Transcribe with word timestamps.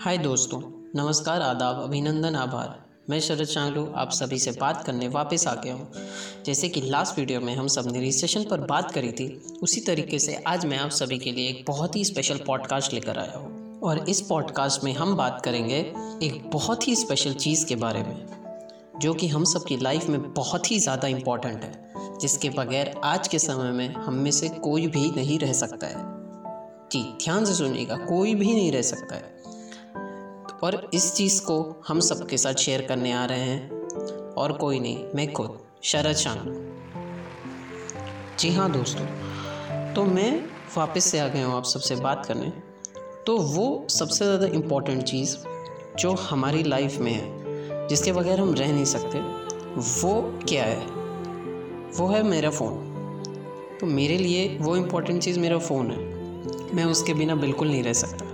हाय 0.00 0.18
दोस्तों, 0.18 0.58
नमस्कार, 0.96 1.42
आदाब, 1.42 1.76
अभिनंदन, 1.82 2.34
आभार। 2.34 2.74
मैं 3.10 3.18
शरद 3.20 3.44
चांगलू 3.44 3.84
आप 3.96 4.10
सभी 4.10 4.38
से 4.38 4.50
बात 4.50 4.82
करने 4.84 5.06
वापस 5.08 5.46
आ 5.46 5.54
गया 5.54 5.74
हूँ। 5.74 5.88
जैसे 6.46 6.68
कि 6.68 6.80
लास्ट 6.80 7.18
वीडियो 7.18 7.40
में 7.40 7.54
हम 7.56 7.66
सबने 7.66 8.00
रिसेशन 8.00 8.44
पर 8.44 8.60
बात 8.60 8.90
करी 8.90 9.12
थी, 9.12 9.26
उसी 9.62 9.80
तरीके 9.80 10.18
से 10.18 10.34
आज 10.46 10.66
मैं 10.66 10.78
आप 10.78 10.90
सभी 10.90 11.18
के 11.18 11.32
लिए 11.32 11.48
एक 11.48 11.64
बहुत 11.68 11.96
ही 11.96 12.04
स्पेशल 12.04 12.40
पॉडकास्ट 12.46 12.94
लेकर 12.94 13.18
आया 13.18 13.38
हूँ। 13.38 13.80
और 13.80 14.04
इस 14.08 14.20
पॉडकास्ट 14.20 14.84
में 14.84 14.92
हम 14.92 15.14
बात 15.16 15.40
करेंगे 15.44 15.78
एक 16.22 16.50
बहुत 16.52 16.88
ही 16.88 16.96
स्पेशल 16.96 17.34
चीज़ 17.34 17.64
के 17.66 17.76
बारे 17.76 18.02
में, 18.02 18.26
जो 19.00 19.14
कि 19.14 19.28
हम 19.28 19.44
सब 19.44 19.64
की 19.64 19.76
लाइफ 19.76 20.08
में 20.08 20.32
बहुत 20.32 20.70
ही 20.70 20.78
ज़्यादा 20.78 21.08
इंपॉर्टेंट 21.08 21.64
है, 21.64 22.18
जिसके 22.20 22.50
बगैर 22.50 22.94
आज 23.04 23.28
के 23.28 23.38
समय 23.38 23.70
में 23.72 23.94
हम 23.94 24.14
में 24.14 24.30
से 24.30 24.48
कोई 24.48 24.86
भी 24.86 25.10
नहीं 25.10 25.38
रह 25.38 25.52
सकता 25.52 25.86
है। 25.86 26.04
जी, 26.92 27.02
ध्यान 27.24 27.44
से 27.44 27.54
सुनिएगा, 27.54 27.96
कोई 27.96 28.34
भी 28.34 28.52
नहीं 28.54 28.70
रह 28.72 28.82
सकता 28.82 29.14
है। 29.14 29.34
और 30.62 30.90
इस 30.94 31.12
चीज़ 31.14 31.40
को 31.40 31.82
हम 31.88 32.00
सबके 32.00 32.36
साथ 32.38 32.54
शेयर 32.54 32.82
करने 32.82 33.12
आ 33.12 33.24
रहे 33.24 33.40
हैं। 33.40 34.34
और 34.34 34.52
कोई 34.52 34.80
नहीं, 34.80 35.04
मैं 35.14 35.32
खुद, 35.32 35.58
शरद 35.84 36.16
शान 36.16 36.38
जी 38.40 38.50
हाँ 38.50 38.70
दोस्तों 38.72 39.94
तो 39.94 40.04
मैं 40.04 40.44
वापस 40.76 41.04
से 41.04 41.18
आ 41.18 41.28
गया 41.28 41.46
हूँ 41.46 41.56
आप 41.56 41.64
सबसे 41.64 41.96
बात 41.96 42.26
करने। 42.26 42.52
तो 43.26 43.36
वो 43.38 43.86
सबसे 43.90 44.24
ज़्यादा 44.24 44.46
इम्पोर्टेंट 44.46 45.02
चीज़ 45.02 45.36
जो 45.98 46.12
हमारी 46.12 46.62
लाइफ 46.62 46.98
में 46.98 47.12
है, 47.12 47.88
जिसके 47.88 48.12
बगैर 48.12 48.40
हम 48.40 48.54
रह 48.54 48.72
नहीं 48.72 48.84
सकते, 48.84 49.18
वो 50.00 50.40
क्या 50.48 50.64
है? 50.64 50.86
वो 51.98 52.08
है 52.08 52.22
मेरा 52.22 52.50
फ़ोन 52.50 52.84
तो 53.80 53.86
मेरे 53.86 54.18
लिए 54.18 54.58
वो 54.58 54.76
इम्पोर्टेंट 54.76 55.22
चीज़ 55.22 55.40
मेरा 55.40 55.58
फ़ोन 55.58 55.90
है। 55.90 56.74
मैं 56.74 56.84
उसके 56.84 57.14
बिना 57.14 57.34
बिल्कुल 57.34 57.68
नहीं 57.68 57.82
रह 57.82 57.92
सकता। 57.92 58.24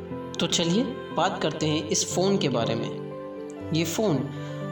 तो 0.43 0.47
चलिए 0.49 0.83
बात 1.17 1.39
करते 1.43 1.67
हैं 1.67 1.89
इस 1.89 2.05
फ़ोन 2.15 2.37
के 2.39 2.49
बारे 2.49 2.75
में। 2.75 3.73
ये 3.75 3.85
फ़ोन, 3.85 4.17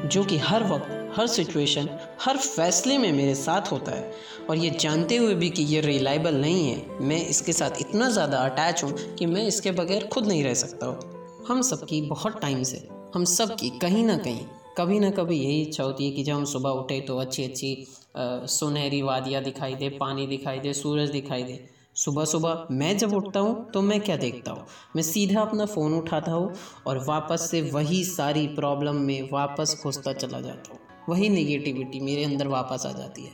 जो 0.04 0.24
कि 0.24 0.38
हर 0.38 0.64
वक्त, 0.64 1.12
हर 1.16 1.26
सिचुएशन 1.26 1.88
हर 2.22 2.36
फैसले 2.36 2.96
में 2.98 3.12
मेरे 3.12 3.34
साथ 3.34 3.70
होता 3.72 3.92
है। 3.92 4.12
और 4.50 4.56
ये 4.56 4.70
जानते 4.70 5.16
हुए 5.16 5.34
भी 5.34 5.50
कि 5.50 5.62
ये 5.64 5.80
रिलायबल 5.80 6.34
नहीं 6.36 6.68
है, 6.68 6.98
मैं 7.00 7.24
इसके 7.26 7.52
साथ 7.52 7.80
इतना 7.80 8.08
ज़्यादा 8.10 8.38
अटैच 8.40 8.84
हूँ 8.84 8.92
कि 9.14 9.26
मैं 9.26 9.46
इसके 9.46 9.70
बगैर 9.72 10.08
खुद 10.12 10.26
नहीं 10.26 10.42
रह 10.44 10.54
सकता 10.56 10.86
हूँ। 10.86 11.44
हम 11.48 11.62
सबकी 11.62 12.02
बहुत 12.02 12.40
टाइम 12.40 12.62
से, 12.62 12.86
हम 13.14 13.24
सब 13.26 13.56
की 13.56 13.70
कहीं 13.78 14.04
ना 14.04 14.16
कहीं, 14.18 14.44
कभी 14.78 15.00
ना 15.00 15.10
कभी 15.12 15.38
यही 15.38 15.62
इच्छा 15.62 15.84
होती 15.84 16.04
है 16.04 16.10
कि 16.10 16.22
जब 16.22 16.34
हम 16.34 16.44
सुबह 16.46 16.70
उठे 16.82 17.00
तो 17.00 17.18
अच्छी 17.18 17.44
अच्छी 17.44 17.76
सुनहरी 18.16 19.02
वादियाँ 19.02 19.42
दिखाई 19.42 19.74
दे, 19.74 19.88
पानी 19.90 20.26
दिखाई 20.26 20.58
दे, 20.58 20.72
सूरज 20.74 21.10
दिखाई 21.10 21.42
दे। 21.42 21.64
सुबह 22.04 22.24
सुबह 22.24 22.66
मैं 22.70 22.98
जब 22.98 23.14
उठता 23.14 23.40
हूँ 23.40 23.70
तो 23.70 23.82
मैं 23.82 24.00
क्या 24.00 24.16
देखता 24.16 24.52
हूँ? 24.52 24.66
मैं 24.96 25.02
सीधा 25.02 25.40
अपना 25.40 25.66
फ़ोन 25.66 25.94
उठाता 25.94 26.32
हूँ 26.32 26.54
और 26.86 27.04
वापस 27.08 27.48
से 27.50 27.62
वही 27.62 28.04
सारी 28.04 28.46
प्रॉब्लम 28.46 28.94
में 28.94 29.28
वापस 29.32 29.80
घुसता 29.82 30.12
चला 30.12 30.40
जाता 30.40 30.72
हूँ। 30.72 30.80
वही 31.08 31.28
नेगेटिविटी 31.28 32.00
मेरे 32.00 32.24
अंदर 32.24 32.46
वापस 32.46 32.86
आ 32.86 32.92
जाती 32.92 33.22
है। 33.22 33.30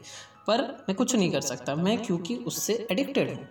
पर 0.47 0.63
मैं 0.63 0.95
कुछ 0.95 1.17
नहीं 1.17 1.31
कर 1.31 1.41
सकता, 1.41 1.75
मैं 1.75 2.03
क्योंकि 2.03 2.37
उससे 2.37 2.87
एडिक्टेड 2.91 3.31
हूँ। 3.31 3.49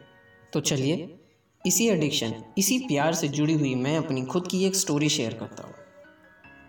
तो 0.54 0.60
चलिए, 0.60 1.20
इसी 1.66 1.88
एडिक्शन 1.88 2.34
इसी 2.58 2.80
प्यार 2.80 3.14
से 3.14 3.28
जुड़ी 3.28 3.54
हुई 3.54 3.76
मैं 3.76 3.98
अपनी 3.98 4.22
खुद 4.22 4.48
की 4.48 4.66
एक 4.66 4.76
स्टोरी 4.76 5.10
शेयर 5.10 5.34
करता 5.34 5.64
हूँ। 5.64 5.74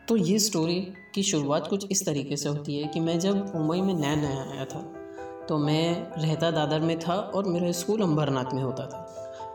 तो 0.08 0.16
ये 0.16 0.38
स्टोरी 0.38 0.92
की 1.14 1.22
शुरुआत 1.22 1.66
कुछ 1.66 1.86
इस 1.90 2.06
तरीके 2.06 2.36
से 2.36 2.48
होती 2.48 2.78
है 2.78 2.88
कि 2.88 3.00
मैं 3.00 3.20
जब 3.20 3.56
मुंबई 3.56 3.80
में 3.80 3.94
नया 3.94 4.14
नया 4.14 4.52
आया 4.52 4.64
था 4.64 4.95
तो 5.48 5.58
मैं 5.58 6.12
रहता 6.18 6.50
दादर 6.50 6.80
में 6.80 6.98
था 6.98 7.14
और 7.14 7.44
मेरा 7.44 7.70
स्कूल 7.72 8.02
अंबरनाथ 8.02 8.54
में 8.54 8.62
होता 8.62 8.86
था। 8.86 9.02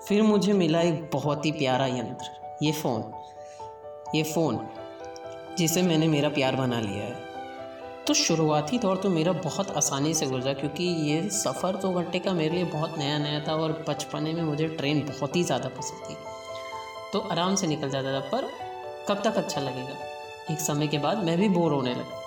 फिर 0.07 0.21
मुझे 0.23 0.53
मिला 0.53 0.81
एक 0.81 1.09
बहुत 1.13 1.45
ही 1.45 1.51
प्यारा 1.51 1.85
यंत्र, 1.87 2.29
ये 2.63 2.71
फ़ोन 2.71 3.11
ये 4.15 4.23
फ़ोन, 4.23 4.59
जिसे 5.57 5.81
मैंने 5.81 6.07
मेरा 6.07 6.29
प्यार 6.29 6.55
बना 6.55 6.79
लिया 6.79 7.03
है। 7.03 7.29
तो 8.07 8.13
शुरुआती 8.13 8.77
दौर 8.79 8.97
तो 8.97 9.09
मेरा 9.09 9.31
बहुत 9.33 9.69
आसानी 9.71 10.13
से 10.13 10.25
गुजरा 10.25 10.53
क्योंकि 10.53 10.83
ये 10.83 11.21
सफ़र 11.29 11.75
दो 11.75 11.91
घंटे 11.91 12.19
का 12.19 12.33
मेरे 12.33 12.55
लिए 12.55 12.63
बहुत 12.63 12.97
नया 12.97 13.17
नया 13.17 13.39
था 13.39 13.55
और 13.55 13.71
बचपने 13.89 14.33
में 14.33 14.41
मुझे 14.43 14.67
ट्रेन 14.67 14.99
बहुत 15.01 15.35
ही 15.35 15.43
ज़्यादा 15.43 15.69
पसंद 15.69 16.09
थी। 16.09 16.15
तो 17.13 17.19
आराम 17.31 17.55
से 17.55 17.67
निकल 17.67 17.89
जाता 17.89 18.13
था, 18.13 18.19
पर 18.29 18.49
कब 19.09 19.21
तक 19.23 19.37
अच्छा 19.37 19.61
लगेगा? 19.61 19.95
एक 20.51 20.59
समय 20.59 20.87
के 20.87 20.97
बाद 20.97 21.23
मैं 21.23 21.37
भी 21.37 21.49
बोर 21.49 21.73
होने 21.73 21.93
लगा। 21.93 22.19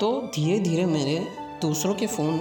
तो 0.00 0.10
धीरे 0.34 0.58
धीरे 0.60 0.86
मेरे 0.86 1.18
दूसरों 1.62 1.94
के 1.94 2.06
फ़ोन 2.06 2.38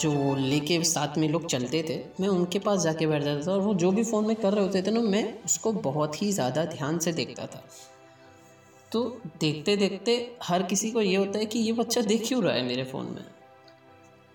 जो 0.00 0.34
लेके 0.36 0.82
साथ 0.84 1.16
में 1.18 1.28
लोग 1.28 1.46
चलते 1.46 1.82
थे, 1.82 1.98
मैं 2.20 2.28
उनके 2.28 2.58
पास 2.58 2.80
जाके 2.80 3.06
बैठ 3.06 3.22
जाता 3.22 3.46
था 3.46 3.52
और 3.52 3.60
वो 3.60 3.74
जो 3.74 3.90
भी 3.92 4.04
फ़ोन 4.04 4.26
में 4.26 4.36
कर 4.36 4.52
रहे 4.52 4.64
होते 4.64 4.82
थे 4.82 4.90
ना, 4.90 5.00
मैं 5.00 5.42
उसको 5.44 5.72
बहुत 5.72 6.22
ही 6.22 6.30
ज़्यादा 6.32 6.64
ध्यान 6.66 6.98
से 6.98 7.12
देखता 7.12 7.46
था। 7.46 7.62
तो 8.92 9.02
देखते 9.40 9.76
देखते 9.76 10.14
हर 10.42 10.62
किसी 10.62 10.90
को 10.90 11.00
ये 11.00 11.16
होता 11.16 11.38
है 11.38 11.46
कि 11.46 11.58
ये 11.58 11.72
बच्चा 11.72 12.00
देख 12.02 12.26
क्यों 12.28 12.42
रहा 12.42 12.54
है 12.54 12.62
मेरे 12.62 12.84
फ़ोन 12.84 13.06
में? 13.06 13.24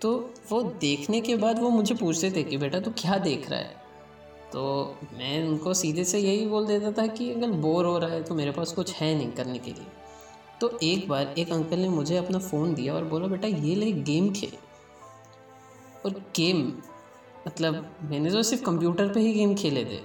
तो 0.00 0.12
वो 0.50 0.62
देखने 0.80 1.20
के 1.20 1.36
बाद 1.36 1.58
वो 1.58 1.70
मुझे 1.70 1.94
पूछते 1.94 2.30
थे 2.30 2.42
कि 2.42 2.56
बेटा 2.56 2.78
तू 2.80 2.90
तो 2.90 3.00
क्या 3.00 3.18
देख 3.18 3.50
रहा 3.50 3.60
है? 3.60 3.74
तो 4.52 4.96
मैं 5.14 5.42
उनको 5.48 5.74
सीधे 5.74 6.04
से 6.04 6.18
यही 6.18 6.46
बोल 6.46 6.66
देता 6.66 6.90
था 6.92 7.06
कि 7.06 7.30
अगर 7.30 7.50
बोर 7.58 7.86
हो 7.86 7.98
रहा 7.98 8.10
है 8.10 8.22
तो 8.22 8.34
मेरे 8.34 8.50
पास 8.50 8.72
कुछ 8.72 8.94
है 8.94 9.14
नहीं 9.14 9.30
करने 9.30 9.58
के 9.58 9.70
लिए। 9.70 9.86
तो 10.60 10.78
एक 10.82 11.08
बार 11.08 11.34
एक 11.38 11.52
अंकल 11.52 11.78
ने 11.78 11.88
मुझे 11.88 12.16
अपना 12.16 12.38
फ़ोन 12.38 12.74
दिया 12.74 12.94
और 12.94 13.04
बोला, 13.04 13.26
बेटा 13.26 13.48
ये 13.48 13.74
ले 13.74 13.92
गेम 13.92 14.32
खेल। 14.32 14.52
और 16.04 16.20
गेम 16.36 16.66
मतलब 17.46 17.74
मैंने 18.10 18.30
तो 18.30 18.42
सिर्फ़ 18.42 18.64
कंप्यूटर 18.64 19.08
पे 19.08 19.20
ही 19.20 19.32
गेम 19.32 19.54
खेले 19.54 19.84
थे। 19.84 20.00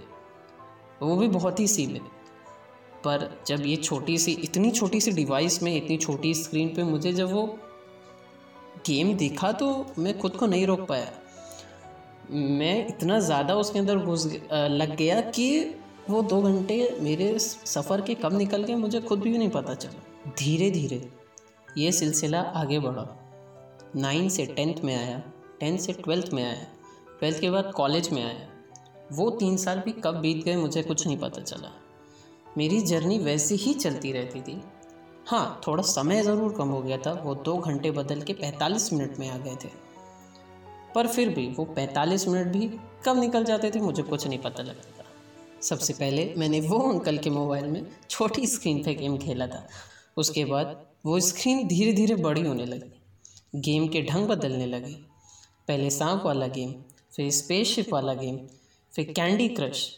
वो 1.01 1.15
भी 1.15 1.27
बहुत 1.29 1.59
ही 1.59 1.67
सीले 1.67 1.99
पर 3.05 3.29
जब 3.47 3.65
ये 3.65 3.75
छोटी 3.77 4.17
सी, 4.17 4.31
इतनी 4.33 4.71
छोटी 4.71 5.01
सी 5.01 5.11
डिवाइस 5.11 5.61
में, 5.63 5.75
इतनी 5.75 5.97
छोटी 5.97 6.33
स्क्रीन 6.35 6.73
पे 6.75 6.83
मुझे 6.83 7.13
जब 7.13 7.31
वो 7.31 7.45
गेम 8.87 9.13
देखा 9.17 9.51
तो 9.53 9.85
मैं 9.99 10.17
खुद 10.19 10.35
को 10.35 10.47
नहीं 10.47 10.65
रोक 10.67 10.87
पाया। 10.87 11.11
मैं 12.31 12.87
इतना 12.87 13.19
ज़्यादा 13.19 13.55
उसके 13.55 13.79
अंदर 13.79 13.97
घुस 13.97 14.25
लग 14.51 14.95
गया 14.95 15.19
कि 15.21 15.75
वो 16.09 16.21
दो 16.23 16.41
घंटे 16.41 16.97
मेरे 17.01 17.37
सफ़र 17.39 18.01
के 18.01 18.13
कब 18.15 18.37
निकल 18.37 18.63
गए 18.63 18.75
मुझे 18.75 19.01
खुद 19.01 19.19
भी 19.19 19.37
नहीं 19.37 19.49
पता 19.49 19.73
चला। 19.75 20.31
धीरे 20.39 20.69
धीरे 20.71 21.01
ये 21.77 21.91
सिलसिला 21.91 22.39
आगे 22.55 22.79
बढ़ा। 22.79 23.05
नाइन 23.95 24.29
से 24.29 24.45
टेंथ 24.45 24.83
में 24.83 24.95
आया। 24.95 25.21
टेंथ 25.61 25.77
से 25.77 25.93
ट्वेल्थ 25.93 26.29
में 26.33 26.43
आया 26.43 26.65
ट्वेल्थ 27.19 27.39
के 27.39 27.49
बाद 27.49 27.71
कॉलेज 27.75 28.09
में 28.09 28.23
आया 28.23 28.47
वो 29.11 29.29
तीन 29.29 29.57
साल 29.57 29.79
भी 29.79 29.91
कब 29.91 30.15
बीत 30.15 30.43
गए 30.45 30.55
मुझे 30.55 30.81
कुछ 30.83 31.05
नहीं 31.07 31.17
पता 31.17 31.41
चला। 31.41 31.69
मेरी 32.57 32.79
जर्नी 32.81 33.17
वैसे 33.19 33.55
ही 33.55 33.73
चलती 33.73 34.11
रहती 34.11 34.41
थी। 34.41 34.61
हाँ 35.27 35.61
थोड़ा 35.67 35.83
समय 35.83 36.21
ज़रूर 36.23 36.53
कम 36.53 36.69
हो 36.69 36.81
गया 36.81 36.97
था। 36.97 37.11
वो 37.13 37.35
दो 37.35 37.55
घंटे 37.57 37.91
बदल 37.91 38.21
के 38.21 38.33
पैंतालीस 38.33 38.91
मिनट 38.93 39.19
में 39.19 39.29
आ 39.29 39.37
गए 39.37 39.55
थे। 39.55 39.69
पर 40.95 41.07
फिर 41.07 41.29
भी 41.29 41.47
वो 41.49 41.65
पैंतालीस 41.65 42.27
मिनट 42.27 42.47
भी 42.47 42.67
कब 43.05 43.19
निकल 43.19 43.43
जाते 43.43 43.71
थे 43.71 43.79
मुझे 43.79 44.03
कुछ 44.03 44.27
नहीं 44.27 44.39
पता 44.39 44.63
लगता 44.63 44.97
था। 44.99 45.05
सबसे 45.61 45.93
पहले 45.93 46.33
मैंने 46.37 46.61
वो 46.61 46.79
अंकल 46.89 47.17
के 47.17 47.29
मोबाइल 47.29 47.65
में 47.65 47.85
छोटी 48.09 48.47
स्क्रीन 48.47 48.83
पे 48.83 48.93
गेम 48.93 49.17
खेला 49.17 49.47
था। 49.47 49.67
उसके 50.17 50.45
बाद 50.45 50.75
वो 51.05 51.19
स्क्रीन 51.19 51.67
धीरे 51.67 51.93
धीरे 51.93 52.15
बड़ी 52.15 52.41
होने 52.41 52.65
लगी। 52.65 53.61
गेम 53.61 53.87
के 53.87 54.01
ढंग 54.01 54.27
बदलने 54.27 54.65
लगे। 54.65 55.10
पहले 55.71 55.89
सांप 55.89 56.25
वाला 56.25 56.47
गेम, 56.49 56.73
फिर 57.15 57.31
स्पेसशिप 57.31 57.93
वाला 57.93 58.13
गेम, 58.15 58.37
फिर 58.93 59.13
कैंडी 59.15 59.47
क्रश 59.49 59.89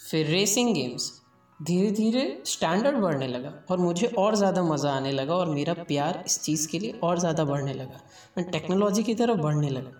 फिर 0.00 0.26
रेसिंग 0.26 0.74
गेम्स 0.74 1.12
धीरे 1.60 1.90
धीरे 1.90 2.22
स्टैंडर्ड 2.46 2.96
बढ़ने 2.98 3.26
लगा 3.28 3.52
और 3.70 3.78
मुझे 3.78 4.06
और 4.18 4.36
ज़्यादा 4.36 4.62
मज़ा 4.62 4.90
आने 4.92 5.12
लगा 5.12 5.34
और 5.34 5.48
मेरा 5.48 5.74
प्यार 5.82 6.22
इस 6.26 6.40
चीज़ 6.42 6.66
के 6.68 6.78
लिए 6.78 6.98
और 7.02 7.18
ज़्यादा 7.18 7.44
बढ़ने 7.44 7.72
लगा। 7.74 8.00
मैं 8.38 8.50
टेक्नोलॉजी 8.50 9.02
की 9.02 9.14
तरफ़ 9.14 9.38
बढ़ने 9.38 9.68
लगा। 9.70 9.90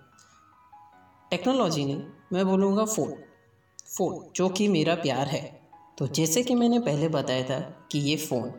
टेक्नोलॉजी 1.30 1.84
ने, 1.84 1.94
मैं 2.32 2.46
बोलूँगा 2.46 2.84
फ़ोन 2.84 3.14
फ़ोन 3.88 4.30
जो 4.36 4.48
कि 4.48 4.68
मेरा 4.68 4.94
प्यार 4.94 5.26
है। 5.26 5.42
तो 5.98 6.06
जैसे 6.08 6.42
कि 6.42 6.54
मैंने 6.54 6.78
पहले 6.80 7.08
बताया 7.10 7.42
था 7.42 7.60
कि 7.92 7.98
ये 8.00 8.16
फ़ोन 8.16 8.52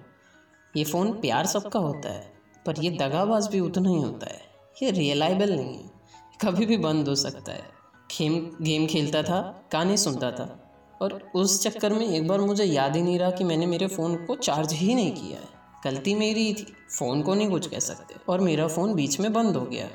ये 0.73 0.84
फ़ोन 0.84 1.11
प्यार 1.22 1.46
सबका 1.47 1.79
होता 1.79 2.14
है, 2.14 2.31
पर 2.66 2.84
ये 2.84 2.90
दगाबाज 2.97 3.47
भी 3.47 3.59
उतना 3.61 3.90
ही 3.90 4.02
होता 4.02 4.34
है। 4.34 4.41
ये 4.84 4.91
रियलाइबल 4.91 5.55
नहीं 5.55 5.78
है। 5.78 5.95
कभी 6.41 6.66
भी 6.66 6.78
बंद 6.78 7.08
हो 7.08 7.16
सकता 7.16 7.52
है। 7.52 7.70
खेम, 8.11 8.52
गेम 8.61 8.87
खेलता 8.87 9.23
था, 9.23 9.64
गाने 9.72 9.97
सुनता 9.97 10.32
था। 10.32 10.61
और 11.02 11.32
उस 11.35 11.64
चक्कर 11.64 11.93
में 11.93 12.08
एक 12.08 12.28
बार 12.28 12.41
मुझे 12.41 12.64
याद 12.64 12.96
ही 12.96 13.02
नहीं 13.02 13.20
रहा 13.20 13.32
कि 13.32 13.43
मैंने 13.43 13.66
मेरे 13.66 13.87
फ़ोन 13.87 14.26
को 14.26 14.35
चार्ज 14.35 14.73
ही 14.73 14.96
नहीं 14.96 15.11
किया 15.11 15.40
है। 15.40 15.55
गलती 15.84 16.16
मेरी 16.16 16.53
थी, 16.53 16.73
फ़ोन 16.97 17.22
को 17.22 17.35
नहीं 17.35 17.49
कुछ 17.49 17.67
कह 17.67 17.79
सकते। 17.79 18.16
और 18.29 18.40
मेरा 18.40 18.67
फ़ोन 18.67 18.93
बीच 18.93 19.20
में 19.20 19.34
बंद 19.34 19.55
हो 19.55 19.66
गया। 19.66 19.87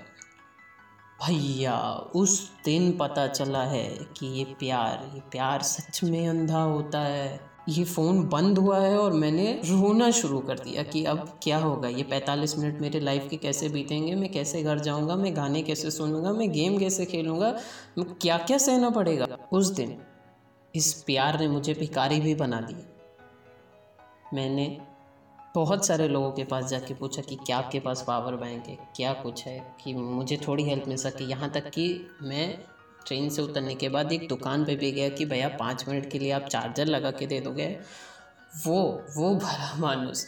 भैया, 1.27 1.81
उस 2.15 2.53
दिन 2.65 2.97
पता 2.97 3.27
चला 3.27 3.63
है 3.63 3.89
कि 3.89 4.39
ये 4.39 4.45
प्यार 4.45 5.11
ये 5.15 5.21
प्यार 5.21 5.63
सच 5.63 6.05
में 6.05 6.29
अंधा 6.29 6.63
होता 6.63 7.01
है। 7.01 7.50
ये 7.71 7.85
फ़ोन 7.85 8.23
बंद 8.29 8.59
हुआ 8.59 8.79
है 8.81 8.97
और 8.99 9.13
मैंने 9.13 9.53
रोना 9.65 10.11
शुरू 10.11 10.39
कर 10.41 10.59
दिया 10.59 10.83
कि 10.83 11.05
अब 11.05 11.19
क्या 11.43 11.59
होगा? 11.59 11.89
ये 11.89 12.03
पैंतालीस 12.03 12.57
मिनट 12.59 12.81
मेरे 12.81 13.01
लाइफ 13.01 13.27
के 13.31 13.37
कैसे 13.37 13.69
बीतेंगे? 13.69 14.15
मैं 14.15 14.31
कैसे 14.33 14.63
घर 14.63 14.79
जाऊँगा? 14.79 15.17
मैं 15.17 15.35
गाने 15.37 15.63
कैसे 15.63 15.91
सुनूँगा? 15.91 16.33
मैं 16.33 16.51
गेम 16.53 16.79
कैसे 16.79 17.05
खेलूँगा? 17.07 17.51
क्या 17.99 18.39
क्या 18.39 18.59
सहना 18.59 18.91
पड़ेगा? 18.91 19.27
उस 19.53 19.71
दिन 19.71 19.97
इस 20.75 20.93
प्यार 21.03 21.39
ने 21.41 21.49
मुझे 21.49 21.75
भिकारी 21.75 22.21
भी 22.21 22.35
बना 22.35 22.61
दिया 22.61 22.87
मैंने 24.35 24.67
बहुत 25.55 25.87
सारे 25.87 26.09
लोगों 26.09 26.31
के 26.33 26.45
पास 26.45 26.65
जाके 26.65 26.95
पूछा 26.95 27.23
कि 27.23 27.37
क्या 27.37 27.57
आपके 27.59 27.81
पास 27.81 28.05
पावर 28.07 28.37
बैंक 28.37 28.67
है? 28.67 28.79
क्या 28.97 29.13
कुछ 29.13 29.45
है? 29.47 29.59
कि 29.85 29.95
मुझे 29.95 30.37
थोड़ी 30.49 30.65
हेल्प 30.65 30.85
मिल 30.89 30.97
सके? 30.97 31.25
यहाँ 31.25 31.51
तक 31.51 31.71
कि 31.71 31.87
मैं 32.23 32.59
ट्रेन 33.07 33.29
से 33.31 33.43
उतरने 33.43 33.75
के 33.75 33.89
बाद 33.89 34.13
एक 34.13 34.29
दुकान 34.29 34.65
पे 34.65 34.77
भी 34.77 34.93
गया 34.93 35.09
कि 35.09 35.25
भैया, 35.25 35.49
पाँच 35.49 35.89
मिनट 35.89 36.11
के 36.11 36.19
लिए 36.19 36.31
आप 36.31 36.43
चार्जर 36.43 36.87
लगा 36.87 37.11
के 37.11 37.27
दे 37.27 37.41
दोगे? 37.41 37.81
वो 38.67 39.05
वो 39.17 39.35
भला 39.35 39.75
मानुस। 39.79 40.27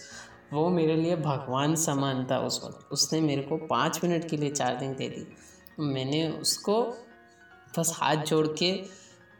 वो 0.52 0.68
मेरे 0.68 0.96
लिए 0.96 1.16
भगवान 1.16 1.74
समान 1.74 2.26
था 2.30 2.38
उस 2.38 2.64
वक्त। 2.64 2.92
उसने 2.92 3.20
मेरे 3.20 3.42
को 3.42 3.56
पाँच 3.56 4.00
मिनट 4.04 4.28
के 4.28 4.36
लिए 4.36 4.50
चार्जिंग 4.50 4.96
दे 4.96 5.08
दी। 5.08 5.36
मैंने 5.80 6.28
उसको 6.28 6.82
बस 7.78 7.96
हाथ 7.96 8.16
जोड़ 8.16 8.46
के 8.46 8.72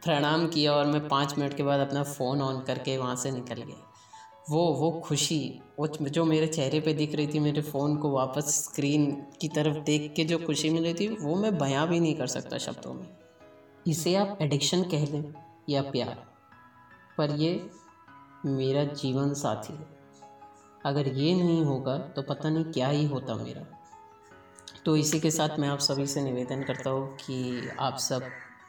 प्रणाम 0.03 0.47
किया 0.47 0.73
और 0.73 0.85
मैं 0.85 1.07
पाँच 1.07 1.37
मिनट 1.37 1.57
के 1.57 1.63
बाद 1.63 1.87
अपना 1.87 2.03
फ़ोन 2.03 2.41
ऑन 2.41 2.61
करके 2.61 2.97
वहाँ 2.97 3.15
से 3.15 3.31
निकल 3.31 3.55
गया। 3.55 3.89
वो 4.49 4.73
वो 4.73 4.91
खुशी, 4.91 5.61
वो 5.79 5.87
जो 5.87 6.25
मेरे 6.25 6.47
चेहरे 6.47 6.79
पे 6.79 6.93
दिख 6.93 7.15
रही 7.15 7.27
थी, 7.27 7.39
मेरे 7.39 7.61
फ़ोन 7.61 7.97
को 7.97 8.09
वापस 8.09 8.43
स्क्रीन 8.43 9.11
की 9.41 9.47
तरफ़ 9.47 9.77
देख 9.77 10.13
के 10.15 10.25
जो 10.25 10.37
खुशी 10.37 10.69
मिल 10.69 10.93
थी, 10.93 11.07
वो 11.07 11.35
मैं 11.35 11.57
बयां 11.57 11.87
भी 11.87 11.99
नहीं 11.99 12.15
कर 12.15 12.27
सकता 12.27 12.57
शब्दों 12.57 12.93
में। 12.93 13.22
इसे 13.87 14.15
आप 14.15 14.37
एडिक्शन 14.41 14.83
कह 14.83 15.05
लें 15.05 15.33
या 15.69 15.81
प्यार। 15.81 16.25
पर 17.17 17.31
ये 17.31 17.69
मेरा 18.45 18.83
जीवन 18.83 19.33
साथी 19.33 19.73
है। 19.73 19.87
अगर 20.85 21.07
ये 21.07 21.35
नहीं 21.35 21.65
होगा 21.65 21.97
तो 21.97 22.21
पता 22.21 22.49
नहीं 22.49 22.65
क्या 22.65 22.87
ही 22.87 23.05
होता 23.05 23.35
मेरा। 23.35 23.61
तो 24.85 24.95
इसी 24.97 25.19
के 25.19 25.31
साथ 25.31 25.59
मैं 25.59 25.69
आप 25.69 25.79
सभी 25.79 26.07
से 26.07 26.23
निवेदन 26.23 26.63
करता 26.63 26.89
हूँ 26.89 27.15
कि 27.15 27.69
आप 27.79 27.97
सब 27.97 28.23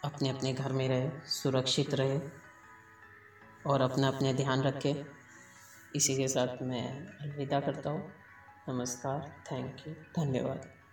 अपने 0.05 0.28
अपने 0.28 0.52
घर 0.52 0.72
में 0.72 0.88
रहे, 0.88 1.11
सुरक्षित 1.26 1.94
रहे 1.94 2.20
और 3.67 3.81
अपना 3.81 4.08
अपने 4.08 4.34
ध्यान 4.34 4.62
रखें। 4.62 5.05
इसी 5.96 6.17
के 6.17 6.28
साथ 6.28 6.62
मैं 6.62 7.06
अलविदा 7.06 7.60
करता 7.60 7.90
हूँ। 7.90 8.12
नमस्कार। 8.69 9.43
Thank 9.52 9.76
you. 9.88 9.94
धन्यवाद। 9.94 10.83